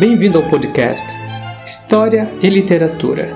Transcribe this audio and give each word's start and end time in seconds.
Bem-vindo 0.00 0.38
ao 0.38 0.48
podcast 0.48 1.06
História 1.62 2.26
e 2.40 2.48
Literatura. 2.48 3.28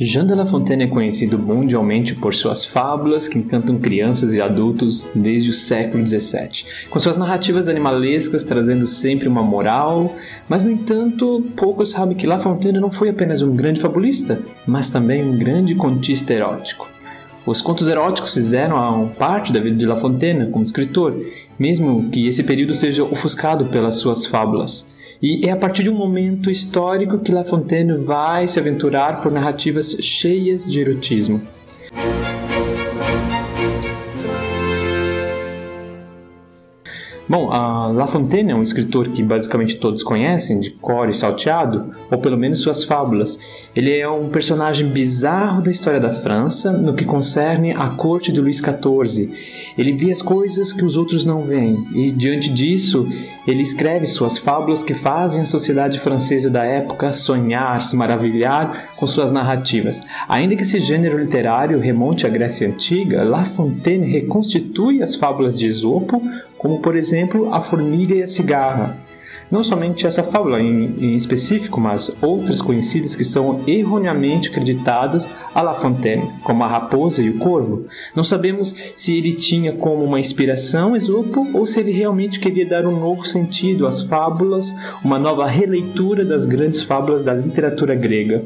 Jean 0.00 0.24
de 0.24 0.32
La 0.32 0.46
Fontaine 0.46 0.84
é 0.84 0.86
conhecido 0.86 1.36
mundialmente 1.36 2.14
por 2.14 2.32
suas 2.32 2.64
fábulas 2.64 3.26
que 3.26 3.36
encantam 3.36 3.80
crianças 3.80 4.32
e 4.32 4.40
adultos 4.40 5.08
desde 5.12 5.50
o 5.50 5.52
século 5.52 6.06
XVII, 6.06 6.64
com 6.88 7.00
suas 7.00 7.16
narrativas 7.16 7.68
animalescas 7.68 8.44
trazendo 8.44 8.86
sempre 8.86 9.26
uma 9.26 9.42
moral, 9.42 10.14
mas 10.48 10.62
no 10.62 10.70
entanto, 10.70 11.44
poucos 11.56 11.90
sabem 11.90 12.16
que 12.16 12.28
La 12.28 12.38
Fontaine 12.38 12.78
não 12.78 12.92
foi 12.92 13.08
apenas 13.08 13.42
um 13.42 13.56
grande 13.56 13.80
fabulista, 13.80 14.40
mas 14.64 14.88
também 14.88 15.20
um 15.24 15.36
grande 15.36 15.74
contista 15.74 16.32
erótico. 16.32 16.88
Os 17.44 17.60
contos 17.60 17.88
eróticos 17.88 18.32
fizeram 18.32 19.10
parte 19.18 19.52
da 19.52 19.58
vida 19.58 19.74
de 19.74 19.86
La 19.86 19.96
Fontaine 19.96 20.48
como 20.52 20.62
escritor, 20.62 21.12
mesmo 21.58 22.08
que 22.08 22.28
esse 22.28 22.44
período 22.44 22.72
seja 22.72 23.02
ofuscado 23.02 23.66
pelas 23.66 23.96
suas 23.96 24.26
fábulas. 24.26 24.96
E 25.20 25.46
é 25.46 25.50
a 25.50 25.56
partir 25.56 25.82
de 25.82 25.90
um 25.90 25.96
momento 25.96 26.48
histórico 26.48 27.18
que 27.18 27.32
La 27.32 27.42
Fontaine 27.42 27.96
vai 27.96 28.46
se 28.46 28.60
aventurar 28.60 29.20
por 29.20 29.32
narrativas 29.32 29.96
cheias 30.00 30.70
de 30.70 30.80
erotismo. 30.80 31.42
Bom, 37.28 37.50
a 37.52 37.88
La 37.88 38.06
Fontaine 38.06 38.52
é 38.52 38.54
um 38.54 38.62
escritor 38.62 39.08
que 39.08 39.22
basicamente 39.22 39.76
todos 39.76 40.02
conhecem, 40.02 40.60
de 40.60 40.70
cor 40.70 41.10
e 41.10 41.14
salteado, 41.14 41.90
ou 42.10 42.16
pelo 42.16 42.38
menos 42.38 42.62
suas 42.62 42.84
fábulas. 42.84 43.38
Ele 43.76 43.94
é 43.94 44.08
um 44.08 44.30
personagem 44.30 44.88
bizarro 44.88 45.60
da 45.60 45.70
história 45.70 46.00
da 46.00 46.08
França 46.08 46.72
no 46.72 46.94
que 46.94 47.04
concerne 47.04 47.72
à 47.72 47.90
corte 47.90 48.32
de 48.32 48.40
Luís 48.40 48.62
XIV. 48.62 49.30
Ele 49.76 49.92
vê 49.92 50.10
as 50.10 50.22
coisas 50.22 50.72
que 50.72 50.82
os 50.82 50.96
outros 50.96 51.26
não 51.26 51.42
veem, 51.42 51.86
e 51.94 52.10
diante 52.10 52.48
disso, 52.48 53.06
ele 53.46 53.62
escreve 53.62 54.06
suas 54.06 54.38
fábulas 54.38 54.82
que 54.82 54.94
fazem 54.94 55.42
a 55.42 55.46
sociedade 55.46 56.00
francesa 56.00 56.48
da 56.48 56.64
época 56.64 57.12
sonhar, 57.12 57.82
se 57.82 57.94
maravilhar 57.94 58.88
com 58.96 59.06
suas 59.06 59.30
narrativas. 59.30 60.00
Ainda 60.30 60.56
que 60.56 60.62
esse 60.62 60.80
gênero 60.80 61.18
literário 61.18 61.78
remonte 61.78 62.26
à 62.26 62.30
Grécia 62.30 62.66
Antiga, 62.66 63.22
La 63.22 63.44
Fontaine 63.44 64.10
reconstitui 64.10 65.02
as 65.02 65.14
fábulas 65.14 65.58
de 65.58 65.66
Esopo 65.66 66.22
como 66.58 66.80
por 66.80 66.96
exemplo 66.96 67.54
a 67.54 67.60
formiga 67.60 68.14
e 68.14 68.22
a 68.22 68.28
cigarra. 68.28 69.08
Não 69.50 69.62
somente 69.62 70.06
essa 70.06 70.22
fábula 70.22 70.60
em, 70.60 70.94
em, 71.00 71.16
específico, 71.16 71.80
mas 71.80 72.14
outras 72.20 72.60
conhecidas 72.60 73.16
que 73.16 73.24
são 73.24 73.62
erroneamente 73.66 74.50
acreditadas 74.50 75.28
a 75.54 75.62
La 75.62 75.74
Fontaine, 75.74 76.30
como 76.44 76.64
a 76.64 76.66
raposa 76.66 77.22
e 77.22 77.30
o 77.30 77.38
corvo. 77.38 77.86
Não 78.14 78.22
sabemos 78.22 78.74
se 78.94 79.16
ele 79.16 79.32
tinha 79.32 79.72
como 79.72 80.04
uma 80.04 80.20
inspiração 80.20 80.94
Esopo 80.94 81.48
ou 81.54 81.66
se 81.66 81.80
ele 81.80 81.92
realmente 81.92 82.38
queria 82.38 82.66
dar 82.66 82.86
um 82.86 83.00
novo 83.00 83.26
sentido 83.26 83.86
às 83.86 84.02
fábulas, 84.02 84.74
uma 85.02 85.18
nova 85.18 85.46
releitura 85.46 86.26
das 86.26 86.44
grandes 86.44 86.82
fábulas 86.82 87.22
da 87.22 87.32
literatura 87.32 87.94
grega. 87.94 88.44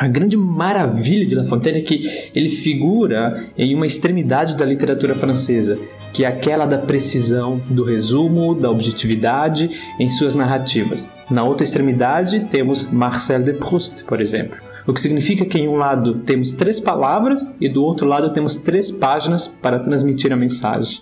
A 0.00 0.08
grande 0.08 0.34
maravilha 0.34 1.26
de 1.26 1.34
La 1.34 1.44
Fontaine 1.44 1.80
é 1.80 1.82
que 1.82 2.30
ele 2.34 2.48
figura 2.48 3.44
em 3.54 3.74
uma 3.74 3.84
extremidade 3.84 4.56
da 4.56 4.64
literatura 4.64 5.14
francesa, 5.14 5.78
que 6.10 6.24
é 6.24 6.26
aquela 6.26 6.64
da 6.64 6.78
precisão, 6.78 7.60
do 7.68 7.84
resumo, 7.84 8.54
da 8.54 8.70
objetividade 8.70 9.68
em 9.98 10.08
suas 10.08 10.34
narrativas. 10.34 11.06
Na 11.30 11.44
outra 11.44 11.64
extremidade 11.64 12.46
temos 12.48 12.90
Marcel 12.90 13.42
de 13.42 13.52
Proust, 13.52 14.04
por 14.04 14.22
exemplo. 14.22 14.56
O 14.86 14.94
que 14.94 15.02
significa 15.02 15.44
que 15.44 15.58
em 15.58 15.68
um 15.68 15.76
lado 15.76 16.14
temos 16.20 16.52
três 16.52 16.80
palavras 16.80 17.46
e 17.60 17.68
do 17.68 17.84
outro 17.84 18.06
lado 18.06 18.32
temos 18.32 18.56
três 18.56 18.90
páginas 18.90 19.46
para 19.46 19.80
transmitir 19.80 20.32
a 20.32 20.36
mensagem. 20.36 21.00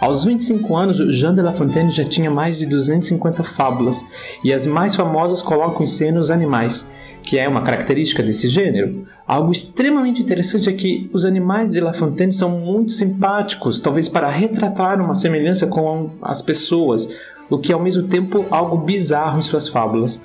Aos 0.00 0.24
25 0.24 0.76
anos, 0.76 1.16
Jean 1.16 1.34
de 1.34 1.42
La 1.42 1.52
Fontaine 1.52 1.90
já 1.90 2.04
tinha 2.04 2.30
mais 2.30 2.56
de 2.56 2.66
250 2.66 3.42
fábulas, 3.42 4.04
e 4.44 4.52
as 4.52 4.64
mais 4.64 4.94
famosas 4.94 5.42
colocam 5.42 5.82
em 5.82 5.86
cena 5.86 6.20
os 6.20 6.30
animais, 6.30 6.88
que 7.22 7.38
é 7.38 7.48
uma 7.48 7.62
característica 7.62 8.22
desse 8.22 8.48
gênero. 8.48 9.06
Algo 9.26 9.52
extremamente 9.52 10.22
interessante 10.22 10.68
é 10.68 10.72
que 10.72 11.10
os 11.12 11.24
animais 11.24 11.72
de 11.72 11.80
La 11.80 11.92
Fontaine 11.92 12.32
são 12.32 12.50
muito 12.50 12.92
simpáticos, 12.92 13.80
talvez 13.80 14.08
para 14.08 14.30
retratar 14.30 15.00
uma 15.00 15.14
semelhança 15.14 15.66
com 15.66 16.10
as 16.22 16.40
pessoas, 16.40 17.14
o 17.50 17.58
que 17.58 17.72
é 17.72 17.74
ao 17.74 17.82
mesmo 17.82 18.04
tempo 18.04 18.46
algo 18.50 18.78
bizarro 18.78 19.38
em 19.38 19.42
suas 19.42 19.68
fábulas. 19.68 20.20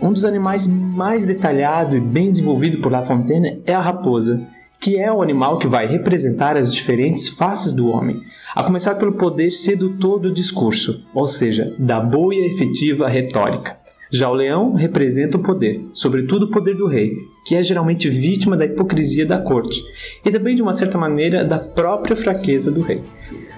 Um 0.00 0.12
dos 0.12 0.24
animais 0.24 0.66
mais 0.66 1.26
detalhado 1.26 1.96
e 1.96 2.00
bem 2.00 2.30
desenvolvido 2.30 2.80
por 2.80 2.92
La 2.92 3.02
Fontaine 3.02 3.60
é 3.66 3.74
a 3.74 3.80
raposa, 3.80 4.46
que 4.80 4.96
é 4.96 5.12
o 5.12 5.22
animal 5.22 5.58
que 5.58 5.66
vai 5.66 5.86
representar 5.86 6.56
as 6.56 6.72
diferentes 6.72 7.28
faces 7.28 7.72
do 7.72 7.88
homem, 7.88 8.22
a 8.54 8.62
começar 8.62 8.94
pelo 8.94 9.12
poder 9.12 9.50
sedutor 9.50 10.20
do 10.20 10.32
discurso, 10.32 11.04
ou 11.12 11.26
seja, 11.26 11.74
da 11.78 12.00
boa 12.00 12.34
e 12.34 12.46
efetiva 12.46 13.08
retórica. 13.08 13.76
Já 14.10 14.30
o 14.30 14.34
leão 14.34 14.72
representa 14.72 15.36
o 15.36 15.42
poder, 15.42 15.84
sobretudo 15.92 16.46
o 16.46 16.50
poder 16.50 16.74
do 16.74 16.86
rei, 16.86 17.12
que 17.44 17.54
é 17.54 17.62
geralmente 17.62 18.08
vítima 18.08 18.56
da 18.56 18.64
hipocrisia 18.64 19.26
da 19.26 19.38
corte 19.38 19.82
e 20.24 20.30
também, 20.30 20.54
de 20.54 20.62
uma 20.62 20.72
certa 20.72 20.96
maneira, 20.96 21.44
da 21.44 21.58
própria 21.58 22.16
fraqueza 22.16 22.70
do 22.70 22.80
rei. 22.80 23.02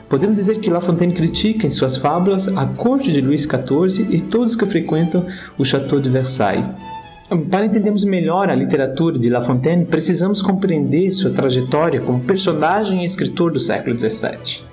Podemos 0.09 0.37
dizer 0.37 0.59
que 0.59 0.69
La 0.69 0.81
Fontaine 0.81 1.15
critica 1.15 1.69
em 1.69 1.71
suas 1.71 1.97
fábulas 1.97 2.49
a 2.49 2.67
corte 2.67 3.13
de 3.13 3.21
Luís 3.21 3.43
XIV 3.43 4.09
e 4.11 4.21
todos 4.21 4.57
que 4.57 4.67
frequentam 4.67 5.25
o 5.57 5.65
Château 5.65 6.01
de 6.01 6.11
Versailles. 6.11 6.67
Para 7.49 7.67
entendermos 7.67 8.03
melhor 8.03 8.51
a 8.51 8.55
literatura 8.57 9.17
de 9.17 9.31
La 9.31 9.41
Fontaine, 9.41 9.85
precisamos 9.85 10.43
compreender 10.43 11.13
sua 11.13 11.31
trajetória 11.31 12.01
como 12.01 12.25
personagem 12.25 13.03
e 13.03 13.07
escritor 13.07 13.53
do 13.53 13.61
século 13.61 13.97
XVII. 13.97 14.70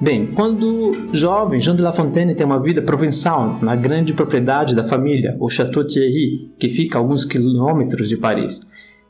Bem, 0.00 0.28
quando 0.34 0.92
jovem, 1.12 1.60
Jean 1.60 1.76
de 1.76 1.82
La 1.82 1.92
Fontaine 1.92 2.34
tem 2.34 2.46
uma 2.46 2.62
vida 2.62 2.80
provençal 2.80 3.58
na 3.60 3.76
grande 3.76 4.14
propriedade 4.14 4.74
da 4.74 4.82
família, 4.82 5.36
o 5.38 5.46
Château 5.50 5.86
Thierry, 5.86 6.50
que 6.58 6.70
fica 6.70 6.96
a 6.96 7.00
alguns 7.02 7.22
quilômetros 7.22 8.08
de 8.08 8.16
Paris. 8.16 8.62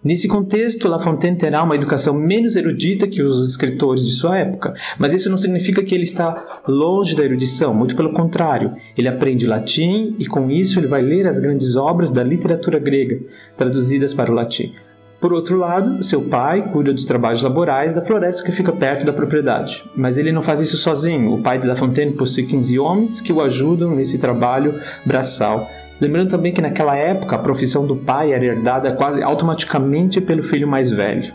Nesse 0.02 0.26
contexto, 0.26 0.88
La 0.88 0.98
Fontaine 0.98 1.36
terá 1.36 1.62
uma 1.62 1.76
educação 1.76 2.12
menos 2.12 2.56
erudita 2.56 3.06
que 3.06 3.22
os 3.22 3.48
escritores 3.48 4.04
de 4.04 4.10
sua 4.10 4.38
época, 4.38 4.74
mas 4.98 5.14
isso 5.14 5.30
não 5.30 5.38
significa 5.38 5.80
que 5.84 5.94
ele 5.94 6.02
está 6.02 6.62
longe 6.66 7.14
da 7.14 7.22
erudição, 7.22 7.72
muito 7.72 7.94
pelo 7.94 8.12
contrário. 8.12 8.74
Ele 8.98 9.06
aprende 9.06 9.46
latim 9.46 10.16
e 10.18 10.26
com 10.26 10.50
isso 10.50 10.80
ele 10.80 10.88
vai 10.88 11.02
ler 11.02 11.24
as 11.24 11.38
grandes 11.38 11.76
obras 11.76 12.10
da 12.10 12.24
literatura 12.24 12.80
grega, 12.80 13.20
traduzidas 13.56 14.12
para 14.12 14.32
o 14.32 14.34
latim. 14.34 14.72
Por 15.20 15.34
outro 15.34 15.58
lado, 15.58 16.02
seu 16.02 16.22
pai 16.22 16.62
cuida 16.72 16.94
dos 16.94 17.04
trabalhos 17.04 17.42
laborais 17.42 17.92
da 17.92 18.00
floresta 18.00 18.42
que 18.42 18.50
fica 18.50 18.72
perto 18.72 19.04
da 19.04 19.12
propriedade. 19.12 19.84
Mas 19.94 20.16
ele 20.16 20.32
não 20.32 20.40
faz 20.40 20.62
isso 20.62 20.78
sozinho. 20.78 21.34
O 21.34 21.42
pai 21.42 21.58
de 21.58 21.66
La 21.66 21.76
Fontaine 21.76 22.12
possui 22.12 22.46
15 22.46 22.78
homens 22.78 23.20
que 23.20 23.30
o 23.30 23.42
ajudam 23.42 23.94
nesse 23.94 24.16
trabalho 24.16 24.80
braçal. 25.04 25.68
Lembrando 26.00 26.30
também 26.30 26.54
que 26.54 26.62
naquela 26.62 26.96
época 26.96 27.36
a 27.36 27.38
profissão 27.38 27.86
do 27.86 27.94
pai 27.94 28.32
era 28.32 28.46
herdada 28.46 28.92
quase 28.92 29.22
automaticamente 29.22 30.22
pelo 30.22 30.42
filho 30.42 30.66
mais 30.66 30.90
velho. 30.90 31.34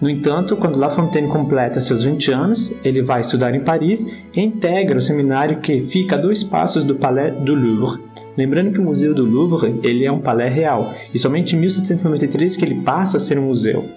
No 0.00 0.08
entanto, 0.08 0.56
quando 0.56 0.78
La 0.78 0.88
Fontaine 0.88 1.28
completa 1.28 1.80
seus 1.82 2.04
20 2.04 2.32
anos, 2.32 2.72
ele 2.82 3.02
vai 3.02 3.20
estudar 3.20 3.54
em 3.54 3.60
Paris 3.60 4.06
e 4.34 4.40
integra 4.40 4.98
o 4.98 5.02
seminário 5.02 5.60
que 5.60 5.82
fica 5.82 6.16
a 6.16 6.18
dois 6.18 6.42
passos 6.42 6.84
do 6.84 6.94
Palais 6.94 7.34
du 7.40 7.54
Louvre, 7.54 8.02
Lembrando 8.36 8.72
que 8.72 8.80
o 8.80 8.84
Museu 8.84 9.14
do 9.14 9.24
Louvre 9.24 9.78
ele 9.82 10.04
é 10.04 10.10
um 10.10 10.20
palé 10.20 10.48
real, 10.48 10.94
e 11.12 11.18
somente 11.18 11.54
em 11.54 11.60
1793 11.60 12.56
que 12.56 12.64
ele 12.64 12.82
passa 12.82 13.16
a 13.16 13.20
ser 13.20 13.38
um 13.38 13.46
museu. 13.46 13.88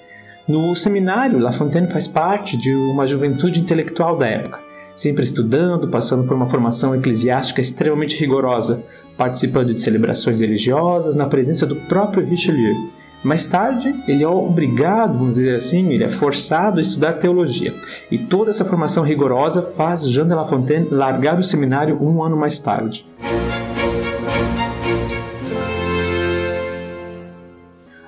No 0.47 0.75
seminário, 0.75 1.39
La 1.39 1.51
Fontaine 1.51 1.87
faz 1.87 2.07
parte 2.07 2.55
de 2.55 2.73
uma 2.73 3.05
juventude 3.05 3.59
intelectual 3.59 4.15
da 4.15 4.27
época, 4.27 4.59
sempre 4.95 5.23
estudando, 5.23 5.89
passando 5.89 6.25
por 6.25 6.35
uma 6.35 6.45
formação 6.45 6.95
eclesiástica 6.95 7.59
extremamente 7.59 8.17
rigorosa, 8.17 8.85
participando 9.17 9.73
de 9.73 9.81
celebrações 9.81 10.39
religiosas 10.39 11.15
na 11.15 11.25
presença 11.25 11.65
do 11.65 11.75
próprio 11.75 12.25
Richelieu. 12.25 12.75
Mais 13.23 13.47
tarde, 13.47 13.93
ele 14.07 14.23
é 14.23 14.27
obrigado, 14.27 15.17
vamos 15.17 15.35
dizer 15.35 15.55
assim, 15.55 15.91
ele 15.91 16.03
é 16.03 16.09
forçado 16.09 16.77
a 16.77 16.81
estudar 16.81 17.13
teologia. 17.13 17.73
E 18.11 18.17
toda 18.17 18.51
essa 18.51 18.63
formação 18.63 19.03
rigorosa 19.03 19.61
faz 19.61 20.07
Jean 20.07 20.27
de 20.27 20.35
La 20.35 20.45
Fontaine 20.45 20.87
largar 20.91 21.39
o 21.39 21.43
seminário 21.43 22.01
um 22.01 22.23
ano 22.23 22.37
mais 22.37 22.59
tarde. 22.59 23.05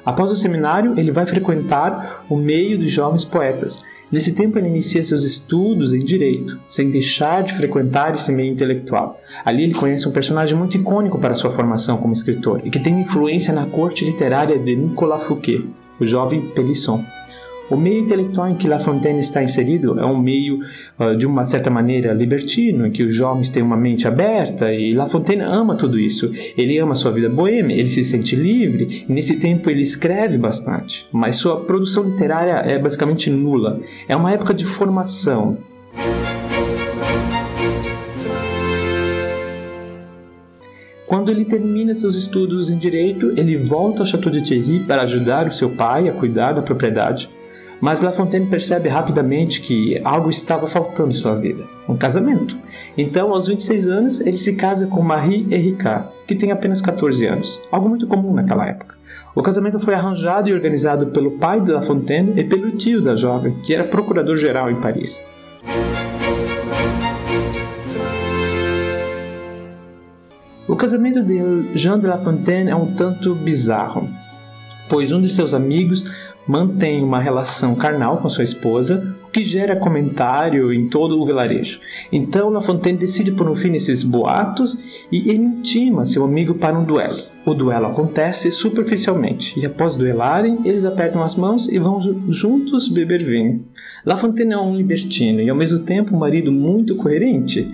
Após 0.09 0.31
o 0.31 0.35
seminário, 0.35 0.97
ele 0.97 1.11
vai 1.11 1.23
frequentar 1.27 2.25
o 2.27 2.35
meio 2.35 2.79
dos 2.79 2.89
jovens 2.89 3.23
poetas. 3.23 3.83
Nesse 4.11 4.33
tempo, 4.33 4.57
ele 4.57 4.67
inicia 4.67 5.03
seus 5.03 5.23
estudos 5.23 5.93
em 5.93 5.99
direito, 5.99 6.59
sem 6.65 6.89
deixar 6.89 7.43
de 7.43 7.53
frequentar 7.53 8.15
esse 8.15 8.31
meio 8.31 8.51
intelectual. 8.51 9.21
Ali, 9.45 9.61
ele 9.61 9.75
conhece 9.75 10.09
um 10.09 10.11
personagem 10.11 10.57
muito 10.57 10.75
icônico 10.75 11.19
para 11.19 11.35
sua 11.35 11.51
formação 11.51 11.97
como 11.97 12.11
escritor 12.11 12.59
e 12.63 12.71
que 12.71 12.79
tem 12.79 13.01
influência 13.01 13.53
na 13.53 13.67
corte 13.67 14.03
literária 14.03 14.57
de 14.57 14.75
Nicolas 14.75 15.23
Fouquet, 15.25 15.63
o 15.99 16.05
jovem 16.07 16.41
Pélisson. 16.55 17.05
O 17.69 17.77
meio 17.77 17.99
intelectual 17.99 18.49
em 18.49 18.55
que 18.55 18.67
La 18.67 18.79
Fontaine 18.79 19.19
está 19.19 19.43
inserido 19.43 19.99
é 19.99 20.05
um 20.05 20.17
meio, 20.17 20.59
uh, 20.99 21.15
de 21.15 21.27
uma 21.27 21.45
certa 21.45 21.69
maneira, 21.69 22.13
libertino, 22.13 22.87
em 22.87 22.91
que 22.91 23.03
os 23.03 23.13
jovens 23.13 23.51
têm 23.51 23.61
uma 23.61 23.77
mente 23.77 24.07
aberta 24.07 24.73
e 24.73 24.91
La 24.93 25.05
Fontaine 25.05 25.43
ama 25.43 25.75
tudo 25.75 25.99
isso. 25.99 26.31
Ele 26.57 26.79
ama 26.79 26.95
sua 26.95 27.11
vida 27.11 27.29
boêmia, 27.29 27.75
ele 27.75 27.89
se 27.89 28.03
sente 28.03 28.35
livre 28.35 29.05
e 29.07 29.13
nesse 29.13 29.39
tempo 29.39 29.69
ele 29.69 29.81
escreve 29.81 30.37
bastante, 30.37 31.07
mas 31.11 31.35
sua 31.35 31.61
produção 31.61 32.03
literária 32.03 32.53
é 32.65 32.79
basicamente 32.79 33.29
nula. 33.29 33.79
É 34.07 34.15
uma 34.15 34.31
época 34.31 34.53
de 34.53 34.65
formação. 34.65 35.57
Quando 41.05 41.29
ele 41.29 41.45
termina 41.45 41.93
seus 41.93 42.15
estudos 42.15 42.69
em 42.69 42.77
direito, 42.77 43.33
ele 43.35 43.57
volta 43.57 44.03
ao 44.03 44.05
Château 44.05 44.31
de 44.31 44.43
Thierry 44.43 44.79
para 44.79 45.03
ajudar 45.03 45.47
o 45.47 45.51
seu 45.51 45.69
pai 45.69 46.07
a 46.07 46.13
cuidar 46.13 46.53
da 46.53 46.61
propriedade. 46.61 47.29
Mas 47.81 48.01
La 48.01 48.11
Fontaine 48.11 48.47
percebe 48.47 48.89
rapidamente 48.89 49.61
que 49.61 49.99
algo 50.03 50.29
estava 50.29 50.67
faltando 50.67 51.11
em 51.11 51.15
sua 51.15 51.35
vida: 51.35 51.65
um 51.87 51.95
casamento. 51.95 52.57
Então, 52.97 53.31
aos 53.31 53.47
26 53.47 53.87
anos, 53.87 54.19
ele 54.21 54.37
se 54.37 54.55
casa 54.55 54.87
com 54.87 55.01
Marie 55.01 55.47
Ericard, 55.49 56.09
que 56.27 56.35
tem 56.35 56.51
apenas 56.51 56.81
14 56.81 57.25
anos, 57.25 57.61
algo 57.71 57.87
muito 57.87 58.07
comum 58.07 58.33
naquela 58.33 58.67
época. 58.67 58.95
O 59.33 59.41
casamento 59.41 59.79
foi 59.79 59.93
arranjado 59.93 60.49
e 60.49 60.53
organizado 60.53 61.07
pelo 61.07 61.31
pai 61.31 61.61
de 61.61 61.71
La 61.71 61.81
Fontaine 61.81 62.33
e 62.35 62.43
pelo 62.43 62.71
tio 62.71 63.01
da 63.01 63.15
jovem, 63.15 63.53
que 63.61 63.73
era 63.73 63.85
procurador-geral 63.85 64.69
em 64.69 64.75
Paris. 64.75 65.23
O 70.67 70.75
casamento 70.75 71.23
de 71.23 71.37
Jean 71.73 71.97
de 71.97 72.07
La 72.07 72.17
Fontaine 72.17 72.69
é 72.69 72.75
um 72.75 72.93
tanto 72.93 73.33
bizarro, 73.33 74.09
pois 74.89 75.11
um 75.11 75.21
de 75.21 75.29
seus 75.29 75.53
amigos 75.53 76.05
mantém 76.49 77.03
uma 77.03 77.19
relação 77.19 77.75
carnal 77.75 78.17
com 78.17 78.27
sua 78.27 78.43
esposa, 78.43 79.15
o 79.23 79.29
que 79.29 79.45
gera 79.45 79.75
comentário 79.75 80.73
em 80.73 80.89
todo 80.89 81.21
o 81.21 81.23
vilarejo. 81.23 81.79
Então 82.11 82.49
La 82.49 82.59
Fontaine 82.59 82.97
decide 82.97 83.31
por 83.31 83.47
um 83.47 83.55
fim 83.55 83.69
nesses 83.69 84.01
boatos 84.01 85.05
e 85.11 85.29
ele 85.29 85.43
intima 85.43 86.07
seu 86.07 86.23
amigo 86.25 86.55
para 86.55 86.75
um 86.75 86.83
duelo. 86.83 87.19
O 87.45 87.53
duelo 87.53 87.85
acontece 87.85 88.49
superficialmente 88.49 89.59
e 89.59 89.65
após 89.65 89.95
duelarem, 89.95 90.57
eles 90.65 90.85
apertam 90.85 91.21
as 91.21 91.35
mãos 91.35 91.69
e 91.69 91.77
vão 91.77 91.99
juntos 92.27 92.87
beber 92.87 93.23
vinho. 93.23 93.63
La 94.03 94.17
Fontaine 94.17 94.53
é 94.53 94.57
um 94.57 94.75
libertino 94.75 95.41
e 95.41 95.51
ao 95.51 95.55
mesmo 95.55 95.77
tempo 95.85 96.15
um 96.15 96.19
marido 96.19 96.51
muito 96.51 96.95
coerente. 96.95 97.71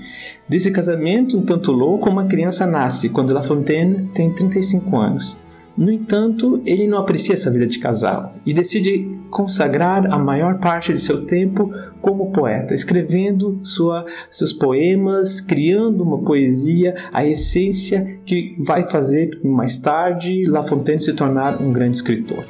Desse 0.49 0.69
casamento 0.69 1.37
um 1.37 1.43
tanto 1.43 1.71
louco, 1.71 2.09
uma 2.09 2.25
criança 2.25 2.65
nasce 2.65 3.07
quando 3.07 3.33
La 3.33 3.41
Fontaine 3.41 4.05
tem 4.07 4.33
35 4.33 4.97
anos. 4.97 5.44
No 5.77 5.91
entanto, 5.91 6.61
ele 6.65 6.87
não 6.87 6.97
aprecia 6.97 7.33
essa 7.33 7.51
vida 7.51 7.67
de 7.67 7.79
casal 7.79 8.33
e 8.45 8.53
decide 8.53 9.19
consagrar 9.29 10.05
a 10.09 10.17
maior 10.17 10.57
parte 10.59 10.93
de 10.93 11.01
seu 11.01 11.25
tempo 11.25 11.69
como 12.01 12.31
poeta, 12.31 12.73
escrevendo 12.73 13.59
sua, 13.61 14.05
seus 14.29 14.53
poemas, 14.53 15.41
criando 15.41 16.01
uma 16.01 16.19
poesia, 16.19 16.95
a 17.11 17.27
essência 17.27 18.19
que 18.25 18.55
vai 18.59 18.89
fazer 18.89 19.37
mais 19.43 19.77
tarde 19.77 20.43
La 20.47 20.63
Fontaine 20.63 21.01
se 21.01 21.11
tornar 21.11 21.61
um 21.61 21.73
grande 21.73 21.97
escritor. 21.97 22.45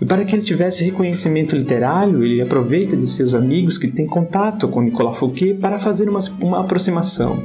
E 0.00 0.06
para 0.06 0.24
que 0.24 0.34
ele 0.34 0.42
tivesse 0.42 0.82
reconhecimento 0.82 1.54
literário, 1.54 2.24
ele 2.24 2.40
aproveita 2.40 2.96
de 2.96 3.06
seus 3.06 3.34
amigos 3.34 3.78
que 3.78 3.86
têm 3.86 4.06
contato 4.06 4.66
com 4.66 4.80
Nicolas 4.80 5.16
Fouquet 5.16 5.54
para 5.54 5.78
fazer 5.78 6.08
uma, 6.08 6.20
uma 6.40 6.60
aproximação. 6.60 7.44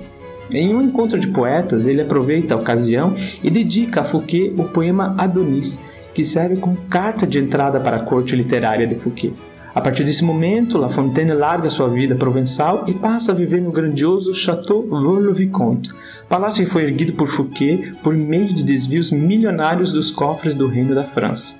Em 0.53 0.73
um 0.73 0.81
encontro 0.81 1.19
de 1.19 1.27
poetas, 1.27 1.87
ele 1.87 2.01
aproveita 2.01 2.53
a 2.53 2.57
ocasião 2.57 3.15
e 3.43 3.49
dedica 3.49 4.01
a 4.01 4.03
Fouquet 4.03 4.53
o 4.57 4.65
poema 4.65 5.15
Adonis, 5.17 5.79
que 6.13 6.23
serve 6.23 6.57
como 6.57 6.77
carta 6.89 7.25
de 7.25 7.39
entrada 7.39 7.79
para 7.79 7.97
a 7.97 8.01
corte 8.01 8.35
literária 8.35 8.85
de 8.85 8.95
Fouquet. 8.95 9.33
A 9.73 9.81
partir 9.81 10.05
desse 10.05 10.23
momento, 10.23 10.77
La 10.77 10.87
Fontaine 10.87 11.33
larga 11.33 11.69
sua 11.69 11.89
vida 11.89 12.15
provençal 12.15 12.85
e 12.87 12.93
passa 12.93 13.33
a 13.33 13.35
viver 13.35 13.61
no 13.61 13.71
grandioso 13.71 14.33
Château 14.33 14.87
Vaux-le-Vicomte, 14.87 15.89
palácio 16.29 16.63
que 16.63 16.71
foi 16.71 16.83
erguido 16.83 17.11
por 17.13 17.27
Fouquet 17.27 17.91
por 18.01 18.13
meio 18.15 18.53
de 18.53 18.63
desvios 18.63 19.11
milionários 19.11 19.91
dos 19.91 20.09
cofres 20.11 20.55
do 20.55 20.67
Reino 20.67 20.95
da 20.95 21.03
França. 21.03 21.55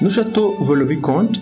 No 0.00 0.08
Château 0.08 0.56
Vaux-le-Vicomte, 0.60 1.40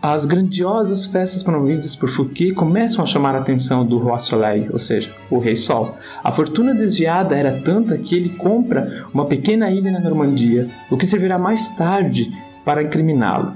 as 0.00 0.26
grandiosas 0.26 1.06
festas 1.06 1.42
promovidas 1.42 1.94
por 1.94 2.08
Fouquet 2.08 2.52
começam 2.52 3.02
a 3.02 3.06
chamar 3.06 3.34
a 3.34 3.38
atenção 3.38 3.84
do 3.84 3.98
Roi 3.98 4.18
Soleil, 4.20 4.68
ou 4.72 4.78
seja, 4.78 5.10
o 5.30 5.38
Rei 5.38 5.56
Sol. 5.56 5.96
A 6.22 6.30
fortuna 6.30 6.74
desviada 6.74 7.36
era 7.36 7.60
tanta 7.60 7.96
que 7.98 8.14
ele 8.14 8.30
compra 8.30 9.06
uma 9.12 9.26
pequena 9.26 9.70
ilha 9.70 9.90
na 9.90 10.00
Normandia, 10.00 10.68
o 10.90 10.96
que 10.96 11.06
servirá 11.06 11.38
mais 11.38 11.68
tarde 11.76 12.30
para 12.64 12.82
incriminá-lo. 12.82 13.54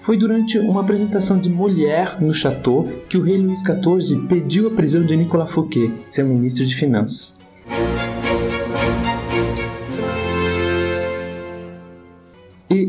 Foi 0.00 0.16
durante 0.16 0.58
uma 0.58 0.80
apresentação 0.80 1.38
de 1.38 1.48
Molière 1.48 2.16
no 2.20 2.34
Château 2.34 2.88
que 3.08 3.16
o 3.16 3.22
rei 3.22 3.38
Luís 3.38 3.60
XIV 3.60 4.26
pediu 4.26 4.66
a 4.66 4.70
prisão 4.70 5.04
de 5.04 5.16
Nicolas 5.16 5.52
Fouquet, 5.52 5.92
seu 6.10 6.26
ministro 6.26 6.66
de 6.66 6.74
Finanças. 6.74 7.40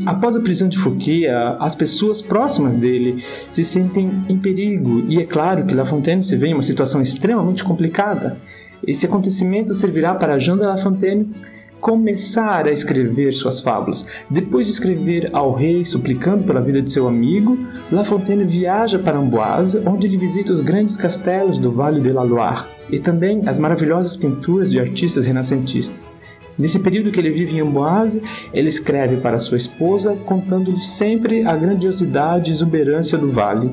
Após 0.05 0.35
a 0.35 0.39
prisão 0.39 0.67
de 0.67 0.77
Fouquet, 0.77 1.27
as 1.59 1.75
pessoas 1.75 2.21
próximas 2.21 2.75
dele 2.75 3.23
se 3.51 3.63
sentem 3.63 4.11
em 4.29 4.37
perigo, 4.37 5.03
e 5.07 5.19
é 5.19 5.25
claro 5.25 5.65
que 5.65 5.75
La 5.75 5.85
Fontaine 5.85 6.23
se 6.23 6.35
vê 6.35 6.47
em 6.47 6.53
uma 6.53 6.63
situação 6.63 7.01
extremamente 7.01 7.63
complicada. 7.63 8.37
Esse 8.85 9.05
acontecimento 9.05 9.73
servirá 9.73 10.13
para 10.13 10.37
Jean 10.37 10.57
de 10.57 10.65
La 10.65 10.77
Fontaine 10.77 11.29
começar 11.83 12.65
a 12.65 12.71
escrever 12.71 13.33
suas 13.33 13.59
fábulas. 13.59 14.05
Depois 14.29 14.65
de 14.65 14.71
escrever 14.71 15.29
ao 15.33 15.53
rei 15.53 15.83
suplicando 15.83 16.45
pela 16.45 16.61
vida 16.61 16.81
de 16.81 16.89
seu 16.89 17.09
amigo, 17.09 17.57
La 17.91 18.05
Fontaine 18.05 18.45
viaja 18.45 18.97
para 18.97 19.17
Amboise, 19.17 19.81
onde 19.85 20.07
ele 20.07 20.15
visita 20.15 20.53
os 20.53 20.61
grandes 20.61 20.95
castelos 20.95 21.59
do 21.59 21.73
Vale 21.73 21.99
de 21.99 22.13
la 22.13 22.23
Loire 22.23 22.63
e 22.89 22.99
também 22.99 23.41
as 23.45 23.59
maravilhosas 23.59 24.15
pinturas 24.15 24.71
de 24.71 24.79
artistas 24.79 25.25
renascentistas. 25.25 26.22
Nesse 26.57 26.79
período 26.79 27.11
que 27.11 27.19
ele 27.19 27.31
vive 27.31 27.55
em 27.55 27.61
Amboise, 27.61 28.21
ele 28.53 28.69
escreve 28.69 29.17
para 29.17 29.39
sua 29.39 29.57
esposa, 29.57 30.15
contando-lhe 30.25 30.81
sempre 30.81 31.45
a 31.45 31.55
grandiosidade 31.55 32.51
e 32.51 32.53
exuberância 32.53 33.17
do 33.17 33.31
vale. 33.31 33.71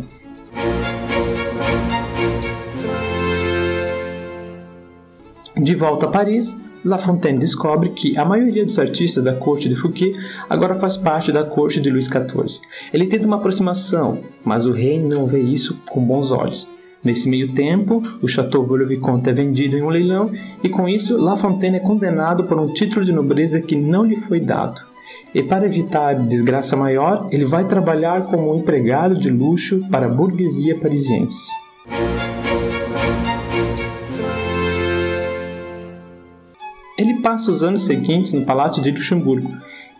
De 5.56 5.75
volta 5.75 6.06
a 6.06 6.08
Paris, 6.08 6.58
La 6.82 6.96
Fontaine 6.96 7.39
descobre 7.39 7.91
que 7.91 8.17
a 8.17 8.25
maioria 8.25 8.65
dos 8.65 8.79
artistas 8.79 9.25
da 9.25 9.34
corte 9.34 9.69
de 9.69 9.77
Fouquet 9.77 10.13
agora 10.49 10.79
faz 10.79 10.96
parte 10.96 11.31
da 11.31 11.44
corte 11.44 11.79
de 11.79 11.91
Luís 11.91 12.06
XIV. 12.06 12.63
Ele 12.94 13.06
tenta 13.06 13.27
uma 13.27 13.37
aproximação, 13.37 14.22
mas 14.43 14.65
o 14.65 14.72
rei 14.72 14.99
não 14.99 15.27
vê 15.27 15.41
isso 15.41 15.79
com 15.91 16.03
bons 16.03 16.31
olhos. 16.31 16.67
Nesse 17.02 17.30
meio 17.30 17.54
tempo, 17.54 18.02
o 18.20 18.28
Chateau 18.28 18.62
Vaux-le-Vicomte 18.62 19.30
é 19.30 19.32
vendido 19.32 19.74
em 19.74 19.82
um 19.82 19.88
leilão 19.88 20.30
e 20.62 20.69
com 20.69 20.86
isso 20.86 21.16
La 21.16 21.34
Fontaine 21.34 21.78
é 21.78 21.80
condenado 21.80 22.44
por 22.44 22.58
um 22.58 22.74
título 22.74 23.02
de 23.02 23.10
nobreza 23.10 23.58
que 23.58 23.74
não 23.74 24.04
lhe 24.04 24.16
foi 24.16 24.38
dado. 24.38 24.82
E 25.34 25.42
para 25.42 25.64
evitar 25.64 26.12
desgraça 26.12 26.76
maior, 26.76 27.26
ele 27.32 27.46
vai 27.46 27.66
trabalhar 27.66 28.26
como 28.26 28.52
um 28.52 28.58
empregado 28.58 29.19
de 29.19 29.30
luxo 29.30 29.82
para 29.90 30.06
a 30.06 30.08
burguesia 30.10 30.78
parisiense. 30.78 31.50
Ele 36.98 37.14
passa 37.22 37.50
os 37.50 37.64
anos 37.64 37.80
seguintes 37.80 38.34
no 38.34 38.44
Palácio 38.44 38.82
de 38.82 38.90
Luxemburgo, 38.90 39.50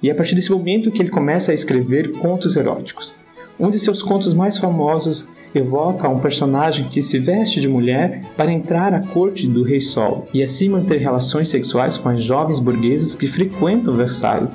e 0.03 0.11
é 0.11 0.13
a 0.13 0.15
partir 0.15 0.35
desse 0.35 0.53
momento 0.53 0.91
que 0.91 1.01
ele 1.01 1.09
começa 1.09 1.51
a 1.51 1.55
escrever 1.55 2.13
contos 2.19 2.57
eróticos. 2.57 3.15
Um 3.59 3.71
de 3.71 3.79
seus 3.79 4.03
contos 4.03 4.35
mais 4.35 4.59
famosos 4.59 5.27
evoca 5.55 6.09
um 6.09 6.19
personagem 6.19 6.89
que 6.89 7.03
se 7.03 7.19
veste 7.19 7.61
de 7.61 7.69
mulher 7.69 8.25
para 8.37 8.53
entrar 8.53 8.95
à 8.95 9.01
corte 9.01 9.47
do 9.47 9.63
Rei 9.63 9.81
Sol 9.81 10.29
e 10.33 10.43
assim 10.43 10.69
manter 10.69 10.99
relações 10.99 11.49
sexuais 11.49 11.97
com 11.97 12.09
as 12.09 12.23
jovens 12.23 12.61
burguesas 12.61 13.15
que 13.15 13.27
frequentam 13.27 13.95
Versailles. 13.95 14.51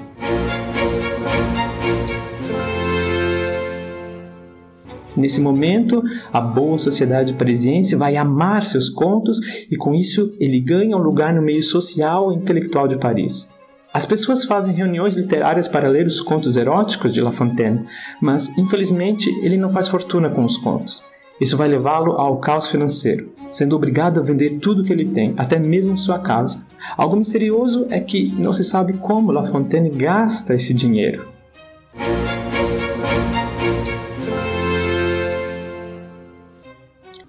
Nesse 5.15 5.39
momento, 5.39 6.03
a 6.31 6.41
boa 6.41 6.77
sociedade 6.77 7.33
parisiense 7.33 7.95
vai 7.95 8.17
amar 8.17 8.63
seus 8.65 8.89
contos 8.89 9.39
e 9.71 9.77
com 9.77 9.95
isso 9.95 10.33
ele 10.39 10.59
ganha 10.59 10.97
um 10.97 11.01
lugar 11.01 11.33
no 11.33 11.41
meio 11.41 11.63
social 11.63 12.33
e 12.33 12.35
intelectual 12.35 12.87
de 12.87 12.97
Paris. 12.97 13.49
As 13.95 14.05
pessoas 14.05 14.43
fazem 14.43 14.75
reuniões 14.75 15.15
literárias 15.15 15.69
para 15.69 15.87
ler 15.87 16.05
os 16.05 16.19
contos 16.19 16.57
eróticos 16.57 17.13
de 17.13 17.21
La 17.21 17.31
Fontaine, 17.31 17.85
mas 18.19 18.49
infelizmente 18.57 19.29
ele 19.41 19.55
não 19.55 19.69
faz 19.69 19.87
fortuna 19.87 20.29
com 20.29 20.43
os 20.43 20.57
contos. 20.57 21.01
Isso 21.39 21.55
vai 21.55 21.69
levá-lo 21.69 22.11
ao 22.11 22.37
caos 22.41 22.67
financeiro, 22.67 23.31
sendo 23.47 23.73
obrigado 23.73 24.19
a 24.19 24.21
vender 24.21 24.59
tudo 24.59 24.83
que 24.83 24.91
ele 24.91 25.05
tem, 25.05 25.33
até 25.37 25.57
mesmo 25.57 25.97
sua 25.97 26.19
casa. 26.19 26.61
Algo 26.97 27.15
misterioso 27.15 27.87
é 27.89 28.01
que 28.01 28.35
não 28.37 28.51
se 28.51 28.65
sabe 28.65 28.91
como 28.97 29.31
La 29.31 29.45
Fontaine 29.45 29.89
gasta 29.89 30.53
esse 30.55 30.73
dinheiro. 30.73 31.29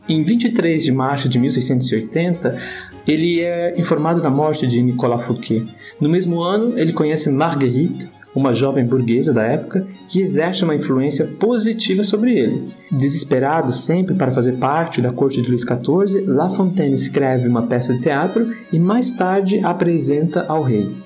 Em 0.08 0.24
23 0.24 0.82
de 0.82 0.90
março 0.90 1.28
de 1.28 1.38
1680, 1.38 2.60
ele 3.06 3.40
é 3.40 3.78
informado 3.78 4.20
da 4.20 4.30
morte 4.30 4.66
de 4.66 4.82
Nicolas 4.82 5.24
Fouquet. 5.24 5.66
No 6.00 6.08
mesmo 6.08 6.40
ano, 6.40 6.78
ele 6.78 6.92
conhece 6.92 7.30
Marguerite, 7.30 8.08
uma 8.34 8.52
jovem 8.52 8.84
burguesa 8.84 9.32
da 9.32 9.42
época 9.44 9.86
que 10.06 10.20
exerce 10.20 10.62
uma 10.62 10.74
influência 10.74 11.26
positiva 11.38 12.04
sobre 12.04 12.38
ele. 12.38 12.70
Desesperado 12.92 13.72
sempre 13.72 14.14
para 14.14 14.30
fazer 14.30 14.52
parte 14.58 15.00
da 15.00 15.10
corte 15.10 15.40
de 15.40 15.48
Luís 15.48 15.62
XIV, 15.62 16.26
La 16.26 16.50
Fontaine 16.50 16.94
escreve 16.94 17.48
uma 17.48 17.66
peça 17.66 17.94
de 17.94 18.00
teatro 18.00 18.52
e 18.70 18.78
mais 18.78 19.10
tarde 19.10 19.58
apresenta 19.64 20.44
ao 20.46 20.62
rei. 20.62 21.05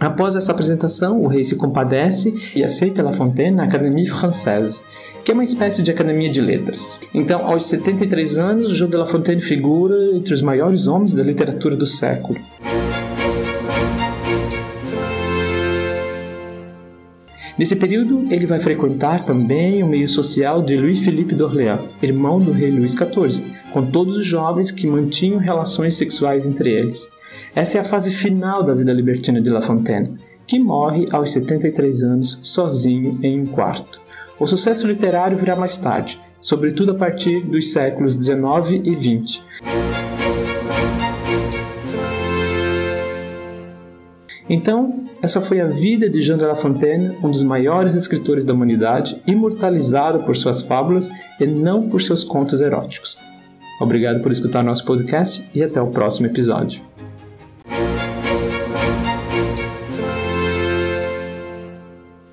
Após 0.00 0.36
essa 0.36 0.52
apresentação, 0.52 1.20
o 1.20 1.26
rei 1.26 1.42
se 1.42 1.56
compadece 1.56 2.32
e 2.54 2.62
aceita 2.62 3.02
La 3.02 3.12
Fontaine 3.12 3.56
na 3.56 3.64
Académie 3.64 4.06
Française, 4.06 4.80
que 5.24 5.32
é 5.32 5.34
uma 5.34 5.42
espécie 5.42 5.82
de 5.82 5.90
academia 5.90 6.30
de 6.30 6.40
letras. 6.40 7.00
Então, 7.12 7.44
aos 7.44 7.66
73 7.66 8.38
anos, 8.38 8.72
João 8.72 8.88
de 8.88 8.96
La 8.96 9.06
Fontaine 9.06 9.40
figura 9.40 10.14
entre 10.14 10.32
os 10.32 10.40
maiores 10.40 10.86
homens 10.86 11.14
da 11.14 11.22
literatura 11.24 11.74
do 11.74 11.84
século. 11.84 12.38
Nesse 17.58 17.74
período, 17.74 18.24
ele 18.30 18.46
vai 18.46 18.60
frequentar 18.60 19.24
também 19.24 19.82
o 19.82 19.86
meio 19.88 20.08
social 20.08 20.62
de 20.62 20.76
Louis-Philippe 20.76 21.34
d'Orléans, 21.34 21.80
irmão 22.00 22.38
do 22.38 22.52
rei 22.52 22.70
Luís 22.70 22.92
XIV, 22.92 23.42
com 23.72 23.84
todos 23.84 24.16
os 24.16 24.24
jovens 24.24 24.70
que 24.70 24.86
mantinham 24.86 25.40
relações 25.40 25.96
sexuais 25.96 26.46
entre 26.46 26.70
eles. 26.70 27.10
Essa 27.54 27.78
é 27.78 27.80
a 27.80 27.84
fase 27.84 28.10
final 28.10 28.62
da 28.62 28.74
vida 28.74 28.92
libertina 28.92 29.40
de 29.40 29.50
La 29.50 29.62
Fontaine, 29.62 30.18
que 30.46 30.58
morre 30.58 31.06
aos 31.10 31.32
73 31.32 32.02
anos 32.02 32.38
sozinho 32.42 33.18
em 33.22 33.40
um 33.40 33.46
quarto. 33.46 34.00
O 34.38 34.46
sucesso 34.46 34.86
literário 34.86 35.36
virá 35.36 35.56
mais 35.56 35.76
tarde, 35.76 36.20
sobretudo 36.40 36.92
a 36.92 36.94
partir 36.94 37.44
dos 37.44 37.72
séculos 37.72 38.16
19 38.16 38.82
e 38.84 38.94
20. 38.94 39.44
Então, 44.48 45.04
essa 45.20 45.40
foi 45.40 45.60
a 45.60 45.66
vida 45.66 46.08
de 46.08 46.22
Jean 46.22 46.38
de 46.38 46.44
La 46.44 46.54
Fontaine, 46.54 47.18
um 47.22 47.30
dos 47.30 47.42
maiores 47.42 47.94
escritores 47.94 48.44
da 48.44 48.54
humanidade, 48.54 49.20
imortalizado 49.26 50.20
por 50.20 50.36
suas 50.36 50.62
fábulas 50.62 51.10
e 51.38 51.46
não 51.46 51.88
por 51.88 52.00
seus 52.00 52.24
contos 52.24 52.60
eróticos. 52.60 53.18
Obrigado 53.80 54.22
por 54.22 54.32
escutar 54.32 54.62
nosso 54.62 54.84
podcast 54.84 55.46
e 55.54 55.62
até 55.62 55.80
o 55.82 55.88
próximo 55.88 56.26
episódio. 56.26 56.87